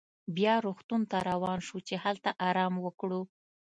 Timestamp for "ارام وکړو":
2.47-3.21